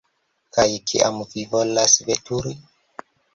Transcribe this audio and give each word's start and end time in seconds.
Kaj 0.55 0.63
kiam 0.91 1.19
vi 1.33 1.43
volas 1.51 1.99
veturi? 2.09 2.57